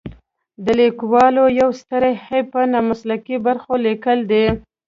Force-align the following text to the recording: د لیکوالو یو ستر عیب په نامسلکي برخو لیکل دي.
د 0.65 0.67
لیکوالو 0.81 1.43
یو 1.59 1.69
ستر 1.81 2.03
عیب 2.23 2.45
په 2.53 2.61
نامسلکي 2.73 3.37
برخو 3.47 3.73
لیکل 3.85 4.17
دي. 4.31 4.45